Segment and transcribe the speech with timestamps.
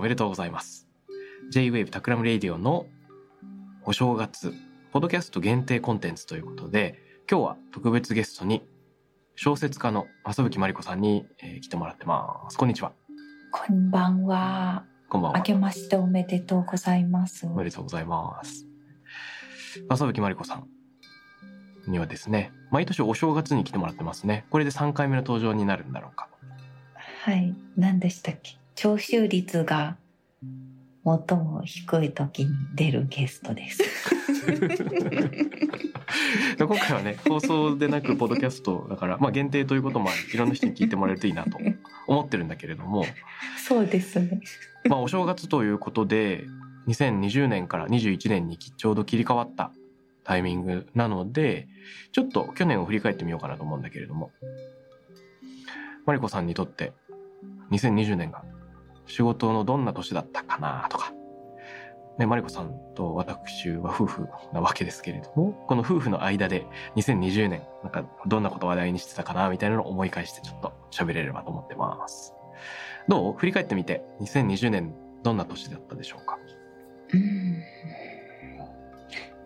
[0.00, 0.88] おめでとうございます。
[1.50, 2.86] J-Wave タクラムレイディオの
[3.84, 4.54] お正月、
[4.92, 6.98] ポッドキャスト限定コンテンツということで、
[7.30, 8.62] 今日は特別ゲストに
[9.36, 12.56] 小説家の朝吹真理子さんに、えー来てもらってます。
[12.56, 12.92] こんにちは。
[13.52, 14.86] こんばんは。
[15.10, 15.38] こんばんは。
[15.40, 17.46] 明けましておめでとうございます。
[17.46, 18.66] おめでとうございます。
[19.86, 20.66] 朝吹真理子さん
[21.86, 24.46] にはですね、毎年お正月に来てもらってますね。
[24.48, 26.30] これで3回目の登場になるんだろうか。
[27.22, 27.54] はい。
[27.76, 28.59] 何でしたっけ？
[28.80, 29.98] 聴取率が
[31.04, 33.82] 最も低い時に出るゲストです。
[36.58, 41.58] 今回はね放送でなくポッドキャストだから、まあ、限定ということもありいろんな人に聞いてもらえるといいなと
[42.06, 43.04] 思ってるんだけれども、
[43.58, 44.40] そうですね。
[44.88, 46.46] まあ、お正月ということで
[46.88, 49.72] 2020年から21年にちょうど切り替わった
[50.24, 51.68] タイミングなので
[52.12, 54.30] ちょっと去年を振り返ってみようかなと思うんだけれども
[56.06, 56.94] マリコさんにとって
[57.72, 58.42] 2020年が
[59.10, 61.12] 仕事のどんな年だったかなとか、
[62.18, 66.66] ね、マリコさんと私は夫婦なわけですけれどもこの夫婦の間で
[66.96, 72.34] 2020年なんかどんなことを話題にしてたかなみたいなのを思い返してちょっと喋れればと思ってます。
[73.08, 73.34] どう？
[73.36, 76.38] 振り返ってみて2020年どんな年だったでしょうか？
[77.12, 77.62] うん。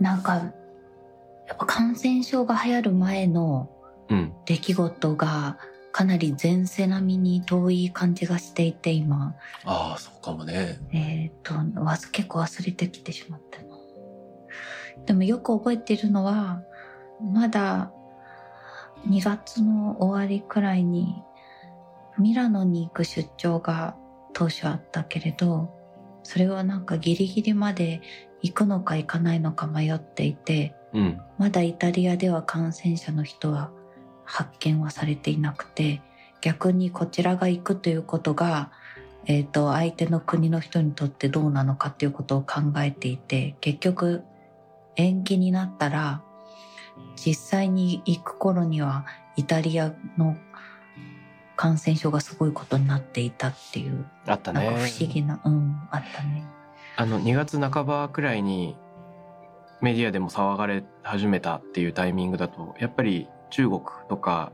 [0.00, 3.70] なんか、やっぱ感染症が流行る前の
[4.08, 5.58] うん出来事が
[5.94, 10.80] かなり前世並みに遠い感じがしていて今、ああ、そうかもね。
[10.92, 13.76] えっ、と、わず結構忘れてきてしまったな。
[15.06, 16.64] でもよく覚えてるのは、
[17.22, 17.92] まだ
[19.06, 21.22] 2月の終わりくらいに
[22.18, 23.96] ミラノに行く出張が
[24.32, 25.72] 当初あったけれど、
[26.24, 28.00] それはなんかギリギリまで
[28.42, 33.70] 行くのか行かないのか迷っていて、うんまだイタリアでは感染者の人は
[34.24, 36.02] 発見はされていなくて、
[36.40, 38.70] 逆にこちらが行くということが、
[39.26, 44.22] えっ、と、相手の国の人にとってどうなのかっていうことを考えていて、結局
[44.96, 46.22] 延期になったら、
[47.16, 50.36] 実際に行く頃にはイタリアの
[51.56, 56.44] 感染症がすごいことになっていたっていう、あったねなんか不思議な、うん、あったね。
[56.96, 58.76] あの2月半ばくらいに
[59.80, 64.50] メディアでも騒がれ始めたっていうタイミングだとやっぱり中国とか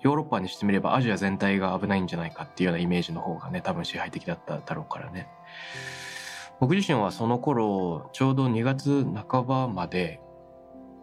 [0.00, 5.28] ヨーロッパにしてみればアジア全体が危ないんじゃないかっていうようなイメージの方がね多分支配的だっただろうからね。
[6.58, 10.18] 僕自身はその頃ちょうど2月半ばまで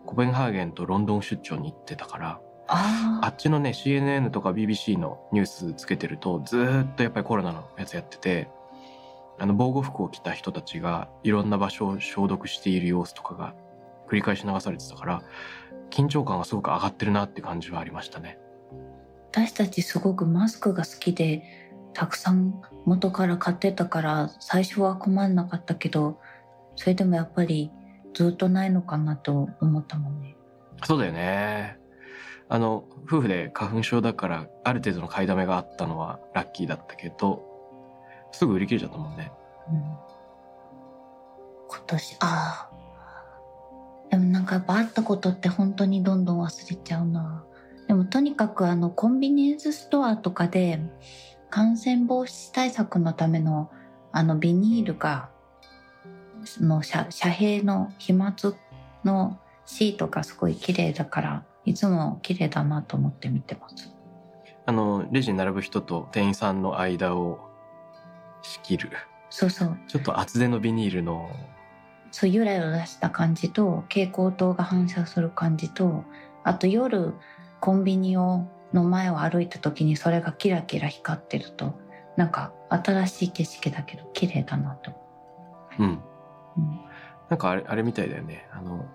[0.07, 8.49] コペンハーゲンとロンドン出張に行ってたからああっちのね CNN とか BBC のニュースつけてるとずーっとやっぱりコロナのやつやってて
[9.37, 13.53] あの防護服を着た人たちがいろんな場所を消毒している様子とかが
[14.09, 15.23] 繰り返し流されてたから
[15.89, 18.39] 緊張感がすごく上がってるなって感じはありましたね。
[19.31, 21.43] 私たちすごくマスクが好きで
[21.93, 26.19] たくさん元から買ってたから最初は困んなかったけど
[26.75, 27.71] それでもやっぱり
[28.13, 30.35] ずっとないのかなと思ったもんね。
[30.83, 31.77] そうだよね。
[32.51, 37.43] あの夫婦で花粉症だからある程度の買いだめがあったのはラッキーだったけど
[38.31, 39.31] すぐ売り切れちゃったもんね。
[39.69, 39.77] うん、
[41.67, 42.68] 今年ああ
[44.09, 47.43] でもなんかやっぱあったことって本当にどんどん忘れちゃうな。
[47.87, 50.79] でもとにかくあのコンビニエンスストアとかで
[51.49, 53.71] 感染防止対策のための
[54.11, 55.29] あのビニールが
[56.45, 58.33] その遮遮蔽の飛沫
[59.03, 63.93] のシートがすごい綺麗だからいつも綺麗だなと思って見てます。
[64.65, 67.39] あのレジに並ぶ人と店員さんの間を
[68.41, 68.89] 仕切る
[69.29, 69.77] そうそう。
[69.87, 71.29] ちょっと厚手のビニールの
[72.11, 76.03] そうゆらゆらした感じと蛍光灯が反射する感じと
[76.43, 77.13] あと夜
[77.59, 81.77] コンビニをの前を歩いた時にそれがキラキラ光ってると
[82.17, 84.91] なんか新しい景色だけど綺麗だなと。
[85.79, 85.85] うん。
[86.57, 86.79] うん。
[87.29, 88.47] なんかあれあれみたいだよね。
[88.51, 88.85] あの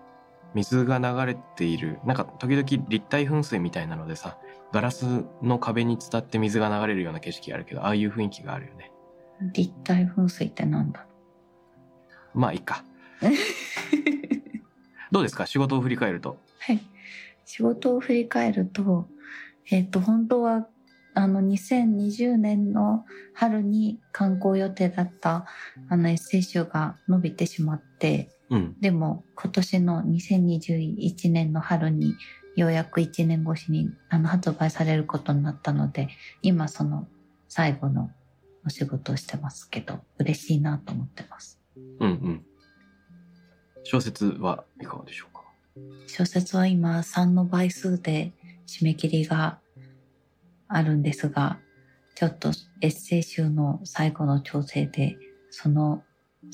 [0.55, 1.99] 水が流れている。
[2.05, 4.39] なんか時々立体噴水みたいなのでさ
[4.73, 8.93] ガラスの壁に伝って水が流れるような景色あるけどああいう雰囲気があるよね。
[9.53, 11.07] 立体噴水ってなんだ？
[12.35, 12.85] まあいいか
[15.13, 15.47] どうですか？
[15.47, 16.81] 仕事を振り返るとはい。
[17.45, 19.09] 仕事を振り返ると、
[19.71, 20.67] えっ、と、本当は、
[21.15, 25.47] あの、2020年の春に刊行予定だった、
[25.89, 32.17] あの、エッセイ集が伸びてしまって、うんでも、今年の2021年の春に、
[32.57, 36.09] ようやく1年越しに、あの、発売されることになったので、
[36.43, 37.07] 今、その、
[37.49, 38.11] 最後の
[38.67, 41.61] お仕事をしてますけど、嬉しいなと思ってます。
[42.01, 42.45] うんうん
[43.85, 45.43] 小説はいかがでしょうか？
[46.07, 48.33] 小説は今3の倍数で
[48.67, 49.59] 締め切りが
[50.69, 51.59] あるんですが、
[52.15, 52.51] ちょっと
[52.81, 55.17] エッセイ集の最後の調整で、
[55.51, 56.03] その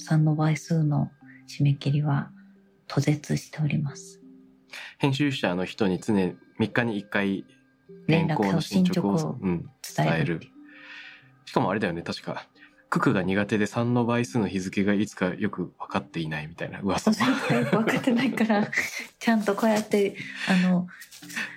[0.09, 1.11] 3の倍数の
[1.49, 2.31] 締め切りは
[2.87, 4.21] 途絶しております。
[4.99, 7.45] 編集者の人に常に3日に1回
[8.07, 9.65] 連絡の進進捗を伝
[10.15, 10.41] える。
[11.45, 12.47] しかもあれだよね確か
[12.91, 18.69] 九九が苦手で3の倍数の日付がいつかよく分かっていないみたいな噂そうそれがよく分かってないから、
[19.19, 20.17] ちゃんとこうやって、
[20.49, 20.89] あの、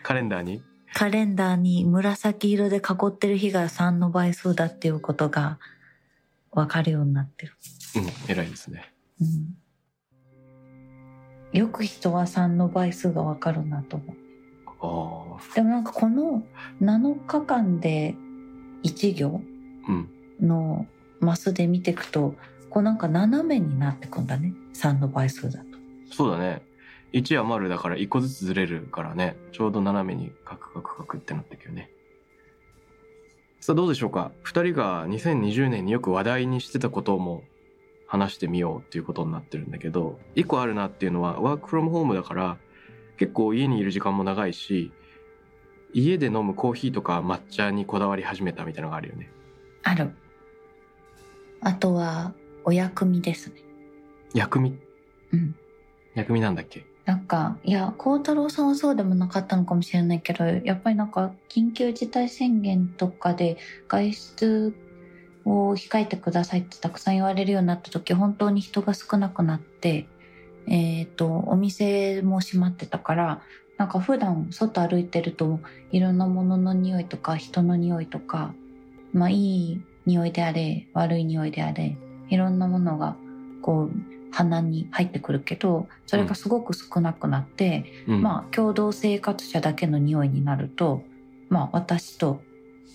[0.03, 0.61] カレンダーに？
[0.93, 5.57] カレンダーに紫色で囲ってる日が3の倍数だっていうことが
[6.51, 7.53] 分かるようになってる。
[7.95, 8.93] うん偉いですね。
[9.19, 9.55] うん。
[11.57, 15.37] よく人は3の倍数がわかるなと思う。
[15.39, 16.43] ああでもなんかこの
[16.79, 18.13] 7日間で
[18.83, 19.41] 1行
[19.87, 20.09] うん。
[20.41, 20.85] の
[21.23, 22.35] マスで見ていくと、
[22.69, 24.53] こうなんか斜めになってくんだね。
[24.73, 25.65] 3の倍数だと。
[26.13, 26.61] そうだね
[27.13, 31.89] 1は丸だから1個ずつずれるからねちょうど斜めにカクカクカクってなってくよね
[33.59, 37.43] さあどうでしょうか？2人が2020年によく話題にしてたことも
[38.07, 42.57] 話してみようっていうことになってるんだけど1個あるなっていうのはワークフロムホームだから
[43.17, 44.91] 結構家にいる時間も長いし
[45.93, 49.31] 家で飲むコーヒーとか抹茶にこだわり始めたみたいなのがあるよね
[49.83, 50.11] ある。
[51.63, 52.33] あとは、
[52.65, 53.55] お薬味ですね。
[54.33, 54.77] 薬味？
[55.31, 55.55] うん。
[56.15, 56.85] 薬味なんだっけ？
[57.05, 63.57] なんか、いや、孝太郎さんはそうでもなかったのかもしれないけど、やっぱりなんか、緊急事態宣言とかで
[63.87, 64.73] 外出
[65.45, 70.07] を控えてくださいってたくさん言われるようになった時、本当に人が少なくなって、
[70.67, 73.41] えっ、と、お店も閉まってたから、
[73.77, 75.59] なんか普段外歩いてると、
[75.91, 78.53] いろんなものの匂いとか人の匂いとか、
[79.11, 81.97] まあいい匂いであれ、悪い匂いであれ、
[82.29, 83.15] いろんなものが、
[83.61, 83.91] こう、
[84.31, 88.21] 鼻に入ってくるけど、それがすごく少なくなって、うん。
[88.21, 91.03] まあ、共同生活者だけの匂いになると、
[91.49, 92.41] まあ、私と、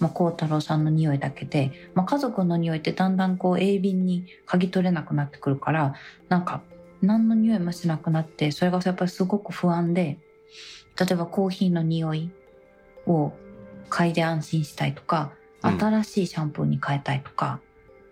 [0.00, 5.94] まあ、孝太郎さんの匂いだけで、まあ、家族の匂いってだんだんこう、鋭敏に嗅ぎ取れなくなってくるから、
[6.28, 6.62] なんか、
[7.00, 10.18] 何の匂いもしなくなって、それがやっぱりすごく不安で、
[10.98, 12.30] 例えばコーヒーの匂い
[13.06, 13.32] を
[13.88, 17.60] 嗅いで安心したいとか、うん新しいシャンプーに変えたいとか、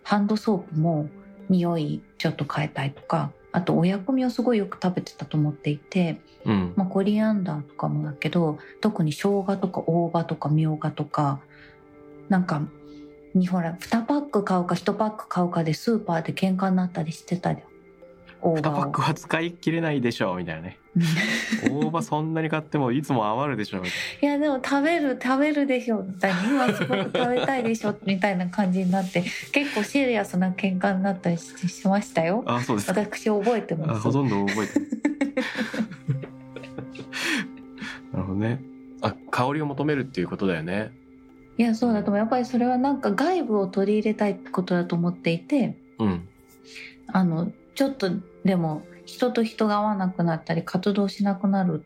[0.03, 1.09] ハンドソープも
[1.49, 6.73] 匂いちょっと変えたいとか、あとお薬味をすごいよく食べてたと思っていて、うん。
[6.75, 11.39] まあ、コリアンダーとかもだけど特に生姜とか大葉とかみょうがとか
[12.29, 12.61] なんか
[13.33, 17.67] にほら2パック買うか1パック買うかでスーパーで喧嘩になったりしてたじゃん
[18.41, 20.79] 大2パックは使い切れないでしょみたいなね
[21.69, 23.91] 大葉そんなに買ってもいつも余るでしょみたい
[24.21, 26.03] いやでも食べる食べるでしょ。
[26.03, 32.43] みたいな今すごく食べたいでしょみたいな感じになって結構シリアスな喧嘩になったりししましたよ。
[32.45, 32.99] なあそうですか。
[32.99, 34.01] 私覚えてあます。
[34.01, 34.87] ほとんど覚えてる
[38.13, 38.61] なるほどね。
[39.01, 40.91] あ香りを求めるっていうことだよね。
[41.57, 42.17] いやそうだと思う。
[42.17, 46.27] やっぱりそれはなんか外部を取り入れたいってことだと思っていてうん。
[47.07, 48.09] あの、ちょっと
[48.43, 51.83] でも人と人が合わなくなったり活動しなくなる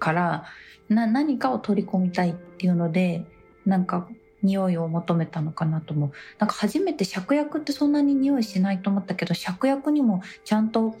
[0.00, 0.44] から、
[0.88, 3.24] な、何かを取り込みたいっていうので、
[3.64, 4.08] なんか
[4.42, 6.12] 匂いを求めたのかなと思う。
[6.40, 10.96] なんか初めて芍薬ってそんなに匂いしないと思ったけど、芍薬にもちゃんと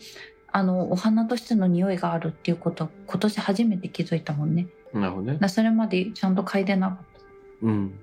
[0.54, 4.68] あの、お花としての匂いがあるっていうこと、今年初めて気づいたもんね。
[4.92, 7.04] なるほどねだそれまでちゃんと嗅いでなかった。
[7.62, 7.98] うん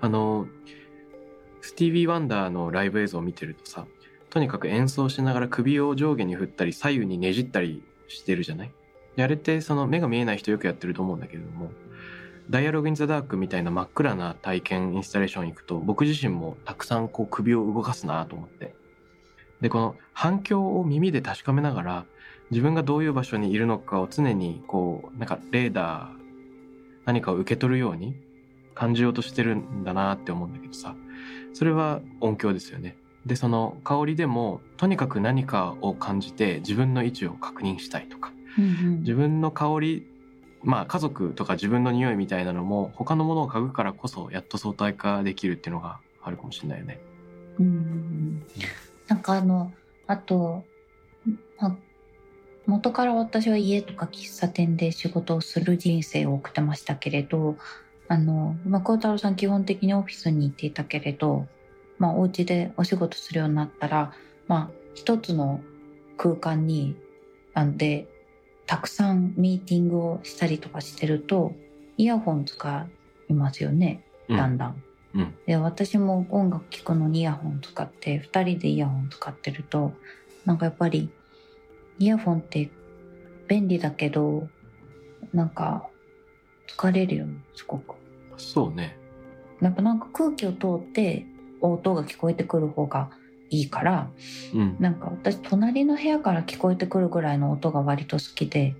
[0.00, 0.46] あの
[1.60, 3.86] スティービー・ワンダーのライブ映像を見てるとさ
[4.30, 8.72] とにかく演奏しながら首を上下に振ったり左右にねじったりしてるじゃない？
[9.16, 11.72] であれってその目が見えない人よくやってると思うんだけれども
[12.50, 18.74] ダイアログ・イン・ザ・ダークみたいな真っ暗な体験インスタレーション行くと僕自身もたくさんこう首を動かすなと思って。
[19.60, 22.04] でこの反響を耳で確かめながら
[22.50, 26.18] 自分がどういう場所にいるのかを常にこうなんかレーダー
[27.06, 28.14] 何かを受け取るように
[28.74, 30.94] 感じようとしてるんだなって思うんだけどさ
[31.54, 32.96] それは音響ですよね。
[33.28, 38.32] でその香りでもとにかく何かを感じて自分の位置を確認したいとか。
[38.58, 40.06] うん自分の香り
[40.64, 46.98] まあ家族とか自分の匂いみたいなのも他のものを嗅ぐからこそやっと相対化できるっていうのがあるかもしれないよね。
[47.58, 48.42] うんうんうん。
[49.06, 49.72] なんかあの、
[50.06, 50.64] あと、
[51.58, 51.76] まあ、
[52.66, 57.56] 元から私は家とか喫茶店で仕事をする人生を送ってましたけれど、
[58.08, 61.46] あの、ま太郎さん基本的にオフィスに行っていたけれど、
[61.98, 64.12] まあ、お家でお仕事するようになったら、
[64.46, 65.60] まあ、一つの
[66.16, 66.96] 空間に、
[67.54, 68.06] あんで、
[68.66, 71.54] たくさんミーティングをしたりとかしてると、
[71.96, 72.86] イヤホン使
[73.28, 74.82] いますよね、うんだんだん。
[75.14, 79.92] うんで私も音楽聴くのにイヤホン使って2人でイヤホン使ってると
[80.44, 81.10] なんかやっぱり
[81.98, 82.70] イヤホンって
[83.48, 84.48] 便利だけど
[85.32, 85.88] なんか
[86.68, 87.94] 疲れるよねすごく。
[88.36, 88.96] そうね。
[89.60, 91.26] やっぱなんか空気を通って
[91.60, 93.10] 音が聞こえてくる方が
[93.50, 94.10] いいから
[94.54, 94.76] うん。
[94.78, 98.74] なんか私隣の部屋から聞こえてくるぐらいの音が割と好きで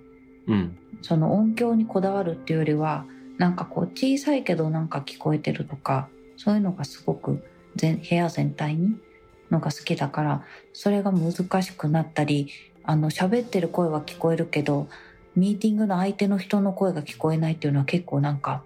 [0.46, 0.76] うん。
[1.02, 3.04] その音響にこだわるっていうよりは
[3.38, 7.44] なんかこう小さいけどなんか聞こえてるとかそういうのがすごく
[7.76, 8.96] 全部屋全体に
[9.50, 12.48] のが好きだからそれが難しくなったり
[12.82, 14.88] あの喋ってる声は聞こえるけど
[15.36, 18.62] ミーティングの相手の人の声が聞こえないっていうのは結構なんか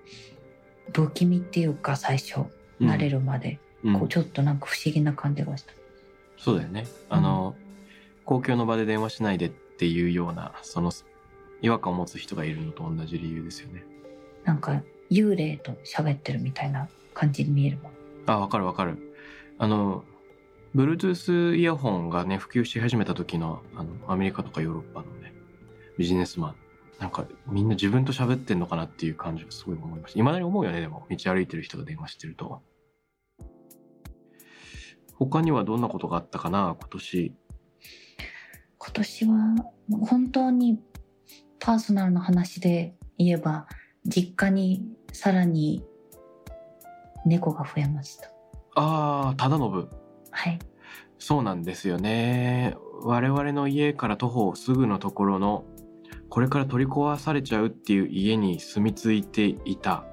[0.93, 2.41] 不気味っていうか最初
[2.81, 2.91] うん。
[2.91, 5.73] 慣れるまで、うんこうちょっとなんか不思議な感じがした。
[6.39, 6.87] そうだよね。
[7.09, 7.55] あの、
[8.25, 10.93] 公共の場で電話しないでっていうようなその
[11.61, 13.85] 違和感を持つ人がいるのと同じ理由ですよね。
[14.45, 17.93] なんか幽霊と喋ってるみたいな感じに見えるもん。
[18.27, 19.15] あ、わかるわかる。
[19.59, 20.05] あの、
[20.75, 25.35] Bluetooth イヤホンがね、普及し始めた時の、あの、アメリカとかヨーロッパのね、
[25.99, 26.55] ビジネスマン。
[26.99, 30.19] なんか、みんな自分と喋ってんのかなっていう感じがすごい思いました。
[30.19, 31.07] 未だに思うよね、でも。
[31.11, 32.63] 道歩いてる人が電話してると。
[35.19, 37.35] 他にはどんなことがあったかな、今年。
[38.79, 39.55] 今年は
[40.09, 40.81] 本当に
[41.61, 43.69] パーソナルの話で言えば
[44.05, 45.85] 実家にさらに
[47.25, 48.33] 猫が増えました
[48.75, 49.89] ああ、忠信。
[50.31, 50.59] はい
[51.19, 52.77] そうなんですよね。
[53.05, 55.65] 我々の家から徒歩すぐのところの、
[56.29, 60.05] これから取り壊されちゃうっていう家に住み着いていた。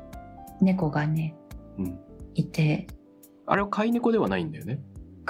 [0.61, 1.35] 猫がね
[1.79, 1.99] うん。
[2.35, 2.85] いて
[3.47, 4.79] あれは飼い猫ではないんだよね。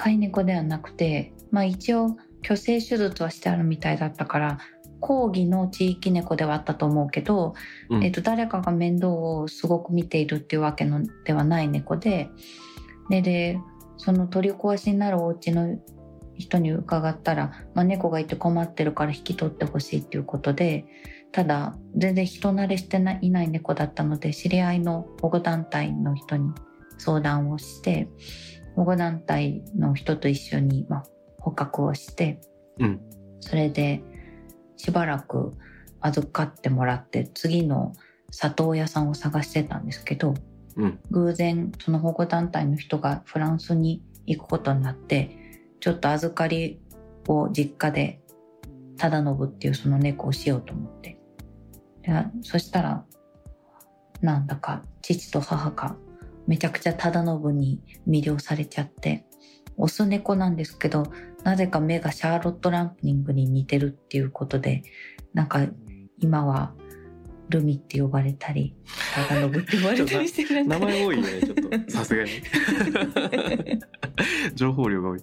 [0.00, 4.58] 飼い猫ではなくてまあ一応去勢手術はしてあるみたいだったから
[4.98, 7.54] 講義の地域猫ではあったと思うけど、
[7.88, 8.04] うん。
[8.04, 12.30] えっと、誰かが面倒をすごく見ているっていうわけのではない猫で
[13.10, 13.60] でで
[13.98, 15.78] その取り壊しになるお家の
[16.38, 20.86] 人に伺ったら、まあ、猫がいて困ってるから引き取ってほしいっていうことで
[21.32, 26.50] ただ全然人慣れしてないいない猫だったので知り合いの保護団体の人に
[26.96, 28.08] 相談をして
[28.80, 31.04] 保護団体の人と一緒に、まあ、
[31.38, 32.40] 捕獲をして
[32.78, 33.00] うん。
[33.40, 34.02] それで
[34.78, 35.52] しばらく
[36.00, 37.92] 預かってもらって次の
[38.30, 40.32] 里親さんを探してたんですけど
[40.76, 40.98] うん。
[41.10, 45.36] 偶然その保護団体の人がフランスに行くことになって
[45.80, 46.80] ちょっと預かり
[47.28, 48.22] を実家で
[48.96, 51.20] 忠信っていうその猫をしようと思って
[52.00, 53.04] でそしたら
[54.22, 55.96] なんだか父と母が
[56.50, 59.24] めちゃくちゃ忠信に魅了されちゃって
[59.76, 61.04] オス猫なんですけど
[61.44, 64.82] なぜか目がシャーロット・ランプニングに似てるっていうことで
[65.32, 65.60] なんか
[66.18, 66.74] 今は
[67.50, 68.74] ルミって呼ばれたり
[69.14, 71.70] 忠信って呼ばれたりしてる名前多いね、ちょっと。
[71.90, 72.30] さすがに。
[74.54, 75.20] 情報量が多い。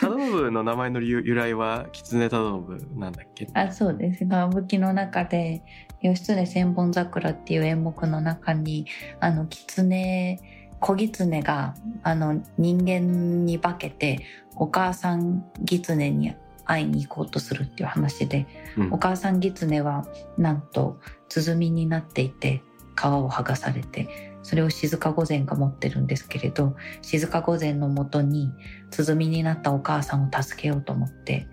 [0.00, 3.48] 忠信の名前の由由来は、狐忠信なんだっけ？
[3.54, 5.62] あそうです歌舞伎の中で
[6.02, 8.86] 「義経千本桜」っていう演目の中に
[9.18, 10.38] あの狐
[10.80, 14.20] 小狐があの人間に化けて
[14.54, 18.92] お母さん狐に会いに行こうとするっていう話で、うん。
[18.92, 20.06] お母さん狐は
[20.36, 22.62] なんと鼓になっていて
[22.96, 28.50] 皮を剥がされてそれを静御前が持ってるんですけれど静御前のもとに
[28.90, 31.46] 鼓になったお母さんを助けようと思って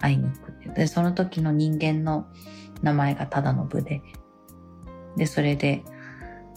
[0.00, 2.26] 会いに行くでその時の人間の
[2.82, 4.02] 名前が忠信で。
[5.16, 5.82] でそれで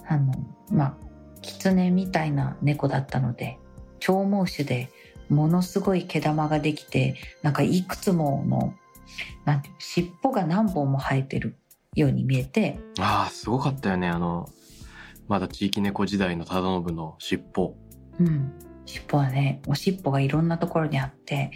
[0.05, 0.33] あの
[0.69, 1.08] まあ
[1.41, 3.57] 狐みたいな猫だったので
[3.99, 4.89] 長毛種で
[5.29, 8.73] ものすごい毛玉ができてなんかいくつもの
[9.45, 11.55] なんて尻尾が何本も生えてる
[11.95, 14.07] ように見えてああ、すごかったよね。
[14.07, 14.49] あの、
[15.27, 17.75] まだ地域猫時代の忠信の尻尾。
[18.19, 18.51] うん、
[18.85, 21.51] 尻尾はねお尻尾がいろんなところにあって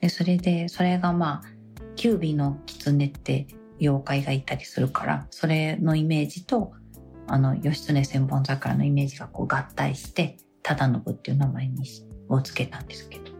[0.00, 1.48] でそれでそれがまあ
[1.94, 3.46] キュービの狐って
[3.80, 6.72] 妖怪がいたりするからそれのイメージと
[7.28, 13.32] あの義経千本桜のイメージがこう合体して忠信っていう名前にしをつけたんですけど。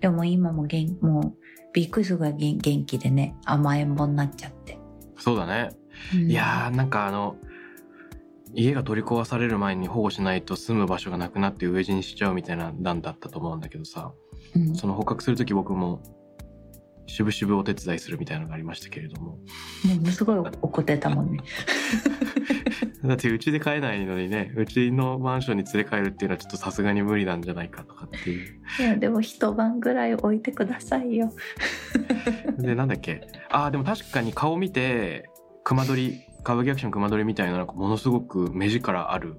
[0.00, 1.34] でも今も元もう
[1.72, 4.78] びっくりするぐらい元元気でね甘えん坊になっちゃって、
[5.18, 5.70] そうだね。
[6.14, 6.30] うん。
[6.30, 7.36] いやーなんかあの
[8.52, 14.12] 家が取り壊される前に保護しないと住む場所がなくなって飢え死にしちゃうみたいな段だったと思うんだけどさ。
[14.54, 14.74] うん。
[14.74, 16.02] その捕獲する時僕も
[17.06, 19.32] 渋々お手伝いするみたいなのがありましたけれども。
[19.32, 19.38] も
[20.02, 21.38] のすごい怒ってたもんね。
[23.04, 28.58] だってうちで飼えないのにねうちのマンションに連れ帰るっていうのはちょっとさすがに無理なんじゃないかとかっていう。
[28.80, 31.30] いやでも一晩ぐらい置いてくださいよ。
[32.58, 33.20] でなんだっけ？
[33.50, 35.28] あーでも確かに顔見て
[35.64, 39.36] 熊取り歌舞伎アクション熊取りみたいななんかものすごく目力ある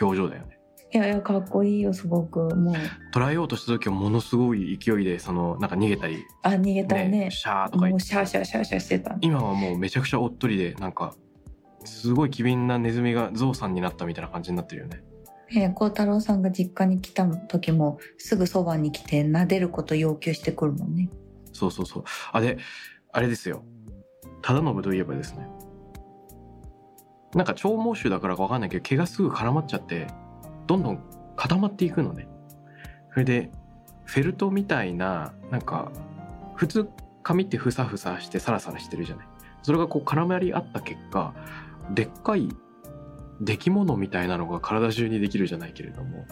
[0.00, 0.53] 表情だよね
[0.94, 2.38] いやいやかっこいいよすごく。
[2.54, 2.74] もう。
[3.12, 6.24] 捉えようとした時はものすごい勢いでそのなんか逃げたり。
[6.42, 7.32] あ逃げたね。
[7.32, 9.16] シャーとかもうシャーシャーシャーシャーしてた。
[9.20, 11.16] 今はもうめちゃくちゃおっとりでなんか
[11.84, 15.02] すごい機敏なネズミがゾウさんになったみたいな感じになってるよね。
[15.50, 21.10] えー、孝太郎さんが実家に来た時もすぐそばに来て撫でること要求してくるもんね。
[21.52, 22.04] そうそうそう。
[22.30, 22.58] あで
[23.10, 23.64] あれですよ。
[24.42, 25.48] 忠信といえばですね。
[27.34, 30.06] なんか長毛種だからかわかんないけど毛がすぐ絡まっちゃって
[30.66, 30.98] どんどん
[31.36, 32.28] 固まっていくのね。
[33.12, 33.50] それで
[34.04, 35.90] フェルトみたいななんか
[36.54, 36.88] 普通
[37.22, 39.26] 髪ってふさふさしてサラサラしてるじゃない。
[39.62, 41.34] それがこう絡まり合った結果
[41.90, 42.48] でっかい
[43.40, 46.26] 出来物みたいなのが体中にできるじゃないけれども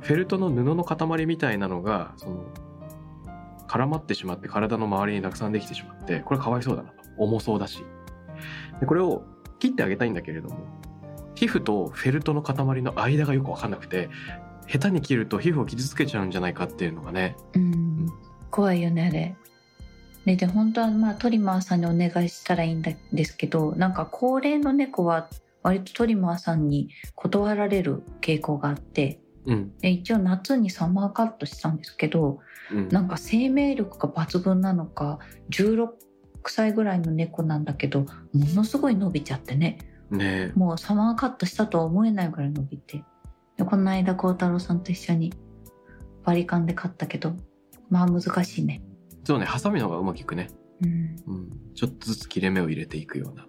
[0.00, 2.44] フェルトの布の塊みたいなのがその
[3.68, 6.96] 絡まってしまって体の周りにたくさんできてしまってこれかわいそうだなと。
[7.18, 7.84] 重そうだし。
[8.80, 9.24] でこれを
[9.58, 10.56] 切ってあげたいんだけれども
[11.40, 14.10] 皮膚とフェルトの塊の間がよくわかんなくて
[14.66, 17.34] 下手に切ると皮膚を傷つけちゃうんじゃないかっていうのがね。
[17.54, 18.12] うん。
[18.50, 19.34] 怖いよねあれ。
[20.26, 25.30] ねで本当はまあトリマーさんにお願いしたらいいんですけどなんか高齢の猫は
[25.62, 29.72] 割とトリマーさんに断られる傾向があってうん。
[29.78, 32.88] で一応夏にサマーカットしたんですけどうん。
[32.90, 35.18] なんか生命力が抜群なのか
[35.48, 35.88] 16
[36.44, 39.78] 歳ぐらいの猫なんだけどものすごい伸びちゃってね
[40.10, 40.52] ね。
[40.54, 43.04] もうサマーカットしたとは思えないぐらい伸びて。
[43.56, 45.32] でこの間孝太郎さんと一緒に
[46.24, 47.34] バリカンで買ったけど
[47.90, 48.82] まあ難しいね。
[49.24, 50.48] そうねハサミの方がうまくいくね、
[50.82, 51.16] うん。
[51.26, 53.46] うん、ちょっとずつ切れ目を入れていくような。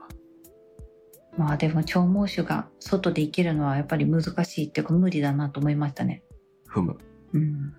[1.38, 6.24] まあでも長毛種が外で生きるのはやっぱり難しいっていうか無理だなと思いましたね。
[6.70, 6.98] 踏む、
[7.34, 7.74] うん。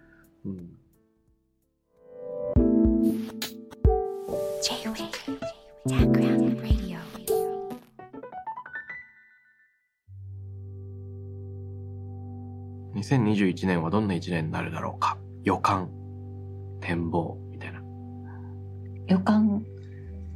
[0.46, 0.70] うん、
[4.62, 5.10] J-Wave
[5.86, 6.41] Background
[13.02, 15.18] 2021年はどんな1年になるだろうか。
[15.42, 15.90] 予感。
[16.80, 17.36] 展望。
[17.50, 17.80] みたいな。
[19.08, 19.64] 予感。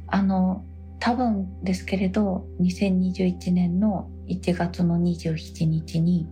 [0.07, 0.65] あの
[0.99, 6.27] 多分ですけれど2021年の1月の27日に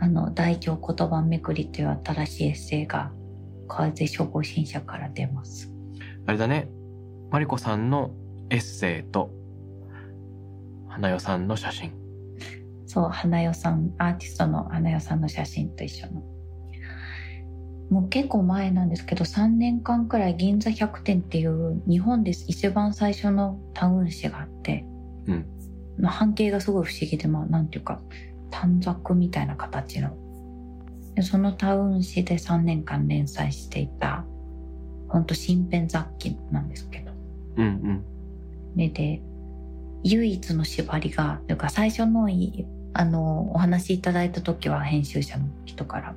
[0.00, 3.10] あの大乗言葉めくりという新しいエッセイが
[3.68, 5.70] 河津消防新社から出ます。
[6.26, 6.68] あれだね。
[7.30, 8.10] マリコさんの
[8.50, 9.30] エッセイと
[10.88, 12.03] 花代さんの写真
[12.94, 16.22] そう花代さんアーティストの花代さんの写真と一緒の。
[17.90, 24.84] もう結構前なんですけど3年間くらい銀座100店っていう日本で一番最初のタウン誌があって、
[25.26, 25.46] うん。
[25.98, 28.00] まあ、半径がすごい不思議でまあなんていうか
[28.52, 30.16] 短冊みたいな形の。
[31.16, 34.24] でそのタウン誌で3年間連載していた
[35.08, 37.10] ほんと新編雑記なんですけど。
[37.56, 38.04] うんうん。
[38.76, 39.20] でで
[40.04, 46.14] 唯一の縛りがというか最初のいあのお話しいただいた時は編集者の人から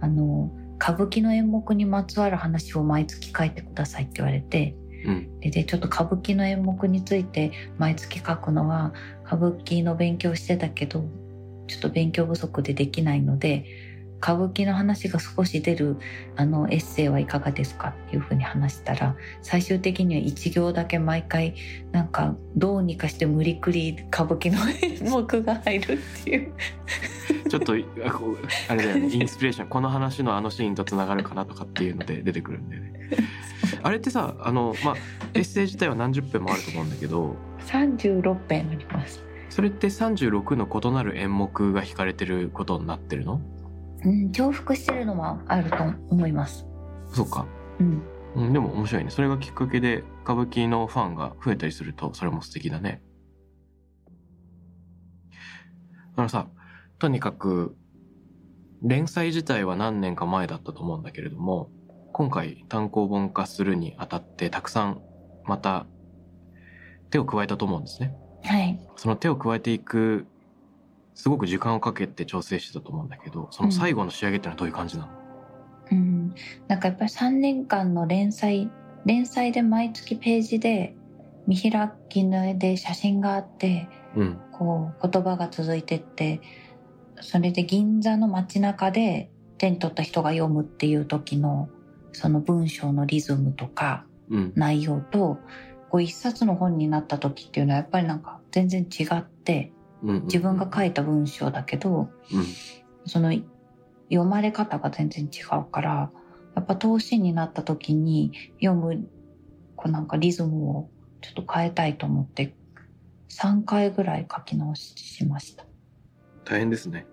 [0.00, 5.40] あの歌舞伎の演目にまつわる話を毎月書いてくださいって言われてうん。
[5.40, 8.92] ででちょっと歌舞伎の演目について毎月書くのは
[9.24, 11.04] 歌舞伎の勉強してたけど
[11.66, 13.64] ちょっと勉強不足でできないので
[14.20, 15.96] 歌舞伎の話が少し出る
[16.36, 21.54] あのエッセイはいかがですかっていうふうに話したら最終的には一行だけ毎回
[21.92, 26.52] なんかどうにかして無理くり歌舞伎の演目が入るっていう。
[27.48, 27.76] ちょっとあ
[28.74, 32.92] れだよねインスピレーションこの話のあのシーンとつながるかなとかっていうので出てくるんだよね。
[33.82, 34.94] あれってさあのまあ
[35.34, 37.36] エッセイ自体は何十編もあると思うんだけど。
[37.66, 39.22] 36編あります。
[39.50, 43.40] それって36の異なる演目が引かれてることになってるの？
[44.04, 45.76] うん、重複してるのはあると
[46.10, 46.66] 思います。
[47.12, 47.46] そうか、
[47.80, 48.02] うん、
[48.36, 49.10] うん、でも面白いね。
[49.10, 53.02] それがきっかけで歌舞伎のファンが増えたりするとそれも素敵だね。
[56.16, 56.48] あのさ
[56.98, 57.76] とにかく
[58.82, 61.70] 連載自体は何年か前だったと思うんだけれども
[62.12, 65.00] 今回単行本化するにあたってたくさん
[65.44, 65.86] また
[67.10, 68.14] 手を加えたと思うんですね。
[68.44, 68.78] はい。
[68.96, 70.26] その手を加えていく
[71.18, 75.08] すごく時間をかけて調整してたと思うんだけどその最後の仕上げってのはどういう感じなの、
[75.90, 76.34] うん、
[76.68, 78.70] なんかやっぱり3年間の連載
[79.04, 80.94] 連載で毎月ページで
[81.48, 84.40] 見開きの絵で写真があってうん。
[84.52, 86.40] こう言葉が続いてって
[87.20, 91.68] それで銀座の街中で手に取った人が読むっていう時の
[92.12, 94.52] その文章のリズムとかうん。
[94.54, 95.38] 内容と
[95.90, 100.22] こう一冊の本になった時っていうのはやっぱりなんか全然違ってうん。
[100.24, 102.44] 自分が書いた文章だけどうん。
[103.06, 103.32] その
[104.10, 106.10] 読まれ方が全然違うから
[106.54, 109.08] やっぱ投資になった時に読む
[109.76, 112.54] こうなんかリズムをちょっと変えたいと思って
[113.28, 115.64] 3回ぐらい書き直ししました。
[116.44, 117.06] 大変ですね。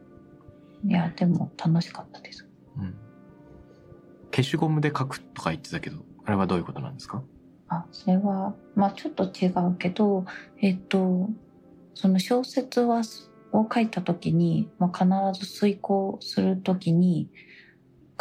[0.88, 2.48] いや、でも楽しかったです。
[2.78, 2.96] うん。
[4.32, 7.24] 消しゴムで書くとか言ってたけど、あれはどういうことなんですか？
[7.68, 10.26] あ、それは、まあちょっと違うけど、
[10.62, 11.30] えっと、
[11.96, 13.02] その小説は、
[13.52, 17.30] を書いた時に、まあ、必ず遂行する時に、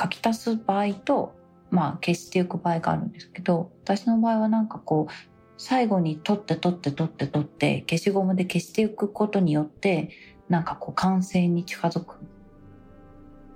[0.00, 1.34] 書き足す場合と、
[1.70, 5.12] まあ消していく場合があるんですけど、私の場合はなんかこう、
[5.56, 10.10] 最後に取って取って取って取って、消しゴムで消していくことによって、
[10.48, 12.16] なんかこう完成に近づく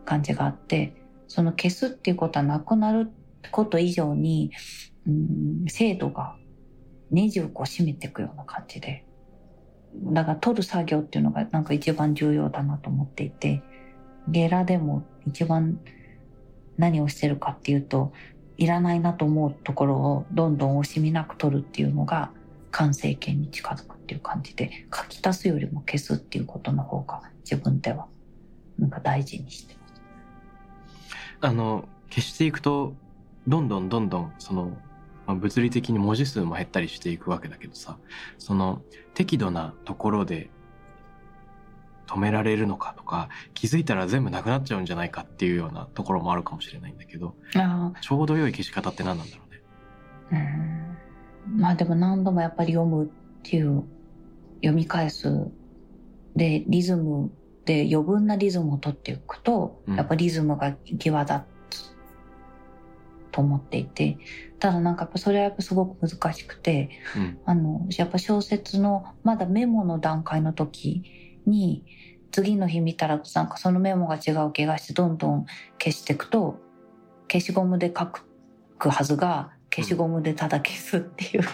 [0.05, 0.95] 感じがあって、
[1.29, 3.11] その消すっていうことはなくなる
[3.53, 4.51] こと以上に、
[5.07, 6.37] うん、精度が
[7.11, 9.05] ネジをこう締めていくような感じで。
[9.95, 13.63] だから取る作業っていうのがなんか一番重要だなと思っていて、
[14.29, 15.81] ゲラでも一番
[16.77, 18.13] 何をしてるかっていうと、
[18.57, 22.31] いらないなと思うところをどんどん惜しみなく取るっていうのが
[22.71, 28.07] 完成形に近づくっていう感じで、書き足すよりも消すっていうことの方が自分では
[28.79, 30.03] なんか大事にしてます。
[31.41, 32.95] あの、消していくと、
[33.47, 34.77] どんどんどんどん、その、
[35.29, 37.99] まあ物理的に文字数も減ったりしていくわけだけどさ、
[38.39, 38.81] その、
[39.13, 40.49] 適度なところで
[42.07, 49.43] 止められるのかとか、気づいたら全部なくなっちゃうんじゃないかっていうようなところもあるかもしれないんだけど、あちょうど良い消し方って何なんだろ
[50.31, 50.43] うね。
[51.51, 51.61] うん。
[51.61, 53.09] まあでも何度もやっぱり読むっ
[53.43, 53.85] ていう
[54.57, 55.49] 読み返す
[56.37, 57.31] でリズム
[57.67, 59.97] で余分なリズムを取っていくと、うん。
[59.97, 61.58] やっぱリズムが際立つ
[63.39, 64.19] と思っていて
[64.59, 67.39] ただなんかやっぱそれはやっぱすごく難しくてうん。
[67.45, 71.05] あのやっぱ小説のまだメモの段階の時
[71.47, 71.85] に
[72.33, 75.47] 次の日見たらなんかそのメモが違う気がしてどんどん
[75.81, 76.59] 消していくと
[77.31, 81.45] 消しゴムで書くはずが消しゴムでただ消すっていう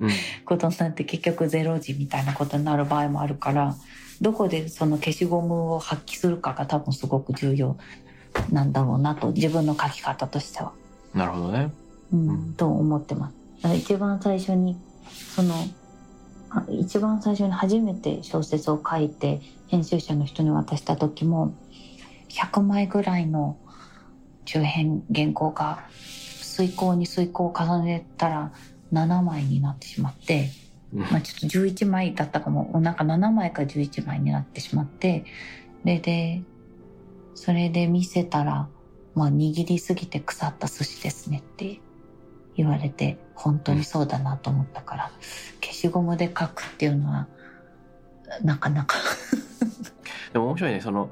[0.00, 0.10] うん。
[0.44, 3.76] ことになって結局ゼロ時みたいなことになる場合もあるから
[4.20, 7.76] どこでその消しゴムを発揮するかが多分すごく重要
[8.50, 10.72] なんだろうなと自分の書き方としては、
[11.14, 11.72] なるほどね。
[12.12, 13.34] うんうんと思ってます。
[13.62, 14.76] だから一番最初に
[15.34, 15.54] その
[16.50, 21.54] あ一番最初に初めて小説を書いて編集者の人に渡した時も
[22.28, 23.56] 100枚ぐらいの
[24.44, 25.84] 中編原稿が
[26.42, 28.52] 遂行に遂行を重ねたら
[28.92, 30.50] 7枚になってしまって、
[30.92, 35.24] うんまあ、ちょっと11枚だったかもなんか7枚か11枚になってしまって
[35.84, 36.42] でで
[37.34, 38.68] それで見せたら、
[39.20, 41.78] まあ、握りすぎて腐った寿司ですねって
[42.56, 45.10] 言われて本当にそうだなと思ったから、
[45.60, 47.28] 消しゴムで書くっていうのは
[48.42, 48.96] なかなか。
[50.32, 51.10] でも面白いね、その、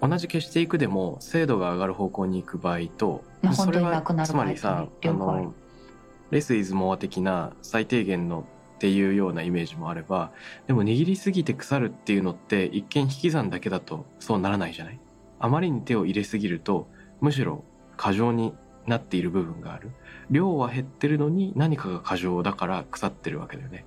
[0.00, 5.52] 同じ消していくでも精度が上がる方向に行く場合と、まあそれは本当になくなるつまりさ、あの、
[6.30, 10.32] レスイズモア的な最低限のっていうようなイメージもあれば、
[10.66, 15.00] でも握りすぎて腐るっていうのって一見引き算だけだとそうならないじゃない？
[15.38, 16.88] あまりに手を入れすぎると、
[17.24, 17.64] むしろ
[17.96, 18.54] 過剰に
[18.86, 19.90] なっている部分がある。
[20.30, 23.86] 量は減ってるのに何かが過剰だから腐ってるわけだよね。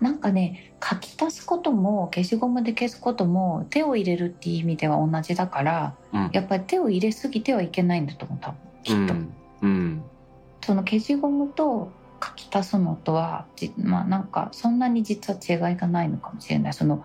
[0.00, 6.30] なんかね書き足すことも消しゴムで消すことも手を入れるっていう意味では同じだからうん。
[6.32, 9.14] やっぱり手を入れすぎてはいけないんだと思う多分きっと。
[9.14, 9.32] うん。
[9.62, 10.02] うん。
[10.64, 11.90] その消しゴムと
[12.22, 17.04] 書き足すのとはじまあなんかそんなに実は違いがないのかもしれないその、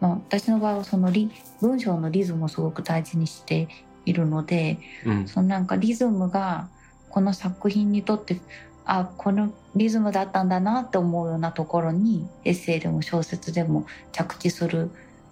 [0.00, 1.30] まあ、私の場合はそのリ
[1.60, 3.68] 文章のリズムをすごく大事にして
[4.04, 5.28] いるのでうん。
[5.28, 6.68] そのなんかリズムが
[7.08, 8.40] この作品にとって
[8.84, 14.90] あこのリズムだったんだなって思うようなところにエッセイでも小説でも着地する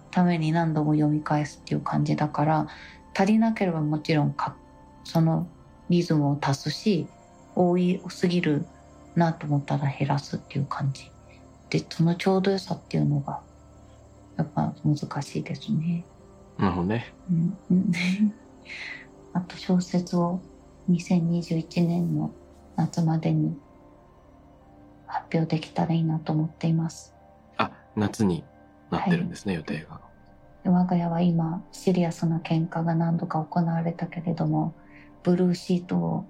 [0.09, 2.67] ために何度も読み返すっていう感じだから
[3.15, 4.55] 足りなければもちろんか
[5.03, 5.47] その
[5.89, 7.07] リズムを足すし
[7.55, 8.65] 多いすぎる
[9.15, 11.11] なと思ったら減らすっていう感じ
[11.69, 13.41] でそのちょうど良さっていうのが
[14.37, 16.05] やっぱ難しいですね。
[16.57, 17.13] なるほどね。
[17.29, 17.91] うんうん
[19.33, 20.41] あと小説を
[20.89, 22.31] 2021年の
[22.75, 23.57] 夏までに
[25.07, 27.13] 発表できたらいいなと思っています。
[27.57, 28.43] あ、夏に
[28.89, 30.01] なってるんですね、予定が。
[30.63, 34.75] で我が家は今シリアスな喧嘩が何度か行われたけれども
[35.23, 36.25] ブルーシート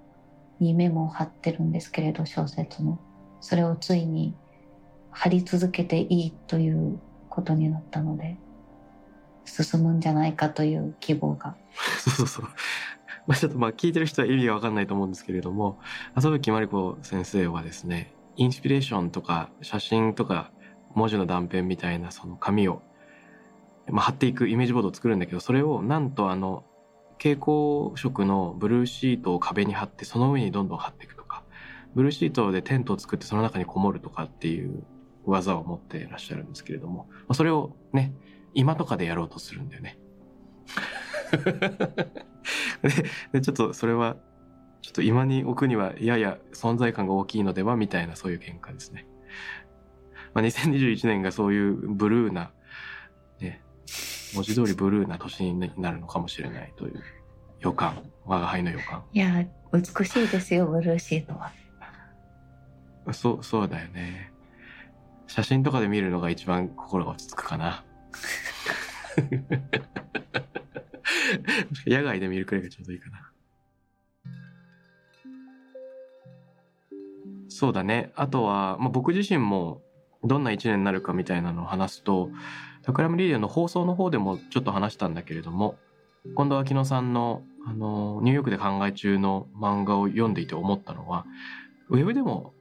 [0.58, 2.98] にメモを貼ってるんですけれど小説の
[3.40, 4.34] それをついに
[5.10, 8.38] 貼り続けていいということになったので
[9.44, 11.56] 進むんじゃないかという希望が
[11.98, 12.44] そうそうそう。
[13.26, 15.78] まあちょっとまあ聞いてる人は意味がわかんないと思うんですけれども、
[16.14, 20.50] 浅吹まり子先生はですね、インスピレーションとか写真とか
[20.94, 22.82] 文字の断片みたいなその紙を、
[23.88, 26.64] まあ、貼っていくイメージボードを作るんだけど、それをなんとあの、
[27.18, 31.44] 蛍光色のブルーシートを壁に貼って、その上にどんどん貼っていくとか、
[31.94, 34.82] ブルーシートでテントを作ってその中にこもるとかっていう
[35.24, 38.12] 技を持っていらっしゃるんですけれども、まあ、それをね、
[38.54, 39.98] 今とかでやろうとするんだよね。
[42.82, 42.90] で
[43.32, 44.16] でちょっとそれは
[44.82, 49.06] ちょっと今に置くにはやや存在感が大きいのではみたいなそういう見解ですね。
[50.34, 52.52] まあ、2021年がそういうブルーな、
[53.38, 53.62] ね、
[54.34, 57.02] 文字通りブルーな年になるのかもしれないという
[57.60, 59.04] 予感、我が輩の予感。
[59.12, 61.52] いや美しいですよブルーシートは
[63.12, 64.32] そう、そうだよね。
[65.26, 67.84] 写真とかで見るのが一番心が落ち着くかな。
[71.86, 73.32] 野外で見るくらいがちょうどいいかな。
[77.48, 78.12] そうだね。
[78.16, 79.82] あとは、まあ、僕自身も
[80.24, 82.30] どんな一年になるかみたいなのを話すと、
[82.82, 85.76] タクラムリーディオの放送の方でもちょっと話したんだけれども、
[86.36, 91.26] 近藤明乃さんの、あの、ニューヨークで考え中の漫画を読んでいて思ったのは、
[91.88, 92.54] ウェブでも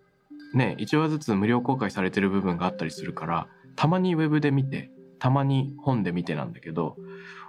[0.54, 6.98] ね、1話ずつ無料公開されてる部分があったりするから、たまにウェブで見て、たまに本で見てなんだけど、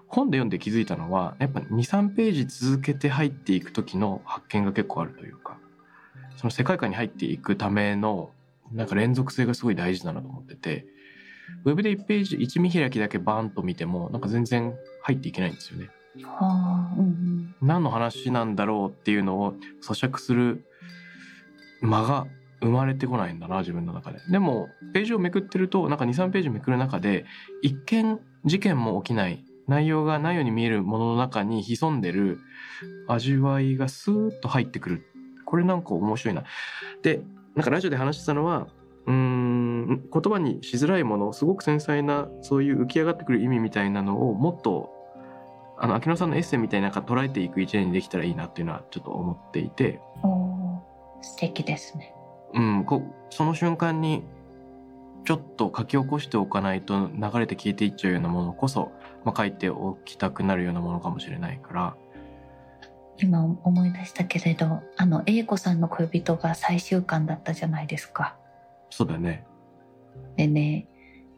[0.06, 5.56] 本で読んで気づいたのは、やっぱ2、3ページ続けて入っていく時の発見が結構あるというか、
[6.37, 8.30] その世界観に入っていくための、
[8.72, 10.85] なんか連続性がすごい大事だなと思ってて、
[11.64, 15.88] ウェブで1ページ、1見開きだけバーンと見ても、なんか全然入っていけないんですよね。
[16.98, 20.66] うん何の話なんだろうっていうのを咀嚼する
[21.80, 22.26] 間が
[22.62, 24.18] 生まれてこないんだな、自分の中で。
[24.31, 27.27] でも、ページをめくってると、なんか2、3ページめくる中で、
[27.61, 32.40] 一見事件も起きない、内容がないように見えるものの中に潜んでる
[33.07, 35.07] 味わいがスーッと入ってくる。
[35.44, 36.44] これなんか面白いな。
[37.03, 37.22] で、
[37.55, 38.68] なんかラジオで話してたのは、
[39.07, 44.90] うーん、言葉にしづらいもの、すごく繊細な、そういう浮き上がってくる意味みたいなのをもっと、
[45.79, 50.81] あの、秋野さんのエッセイみたいなんか捉えていく一年にできたらいいなっていうのはちょっと思っていて、お
[51.22, 52.14] 素敵ですね
[52.55, 54.23] うん、こその瞬間に
[55.25, 58.91] ちょっと書き起こしておかないと流れて消えていっちゃうようなものこそ、
[59.25, 61.97] まあ、書いておきたくなるようなものかもしれないから。
[63.19, 68.37] 今思い出したけれどあの英子さんの恋人が最終巻だったじゃないですか。
[68.91, 69.45] そうだよね。
[70.37, 70.88] でね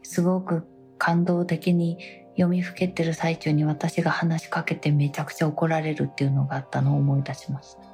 [0.01, 1.97] すごく感動的に
[2.35, 7.84] 読みふけてる最中に私が話しかけてめちゃくちゃ怒られるっていうのがあったのを思い出しました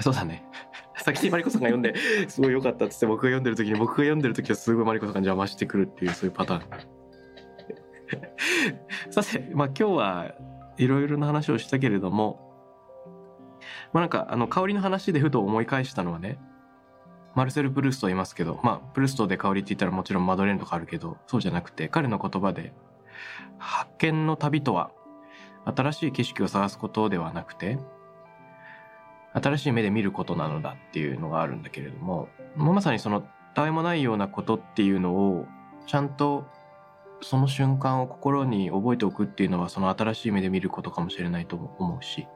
[0.00, 0.44] そうだね。
[0.98, 1.94] 先にマリコさんが読んで
[2.28, 6.62] すごい良かったっつって僕が読んでる時に僕が読んでる時はすごいマリコさんが邪魔してくるっていうそういうパターン。
[9.10, 10.34] さて、まあ、今日は
[10.78, 12.46] いろいろな話をしたけれども
[13.92, 16.38] まあなんかあの香りの話でふと思い返したのはね
[17.34, 22.72] マルセル・プルーストいますけどまあプルーストで香りって言ったらもちろんマドレーヌとかあるけどそうじゃなくて彼の言葉で
[23.58, 24.90] 発見の旅とは
[25.64, 27.78] 新しい景色を探すことではなくて
[29.40, 33.22] 新しい目で見ることなのだっていうのがあるんだけれどももまさにその
[33.54, 35.46] たわいもないようなことっていうのを
[35.86, 36.46] ちゃんと
[37.22, 42.26] その瞬間を心に覚えておくっていうのはその新しい目で見ることかもしれないと思うし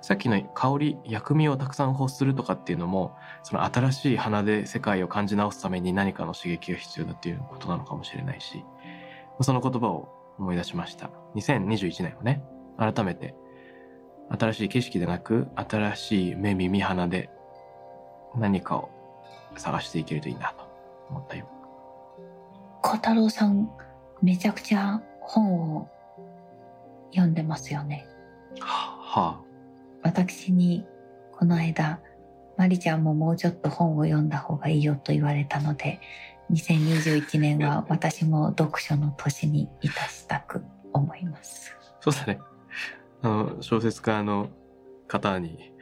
[0.00, 8.64] さっきの香り薬味をたくさん欲するとかっていうのもその新しい鼻で世界を感じ直すために何かの刺激が必要だっていうことなのかもしれないし
[9.40, 10.08] その言葉を
[10.38, 11.10] 思い出しました。
[11.34, 12.42] 2021年をね
[12.78, 13.34] 改めて
[14.30, 17.30] 新しい景色でなく新しい目耳鼻で
[18.36, 18.90] 何かを
[19.56, 20.64] 探していけるといいなと
[21.10, 21.48] 思ったよ。
[22.82, 23.70] 小太郎さん
[24.22, 25.88] めちゃくちゃ本を
[27.10, 28.06] 読んでますよね。
[28.60, 29.40] はは
[30.02, 30.86] 私に
[31.32, 32.00] この間
[32.56, 36.00] マリちゃんももうちょっと本を読んだ方がいいよと言われたので
[36.50, 41.74] 2021年は私も読書の年にいたしたく思います。
[42.00, 42.38] そうだね
[43.22, 44.50] あの小説家の
[45.06, 45.72] 方に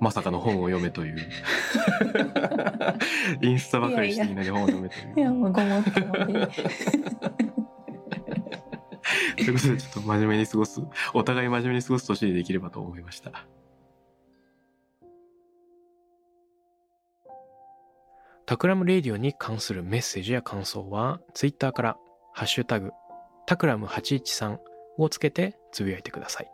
[0.00, 1.16] まさかの本を読めという。
[3.42, 5.14] インスタばかりしてみんなに本を読めという。
[5.16, 6.46] いやもうごもっともで
[9.36, 10.80] ということでちょっと真面目に過ごす
[11.12, 13.46] お互い真面目に過ごす年にできればと思いました。
[18.46, 21.96] タクラムレディオに関するメッセージや感想はツイッターから
[22.34, 22.92] ハッシュタグ
[23.46, 24.58] タクラム813
[24.98, 26.53] をつけてつぶやいてください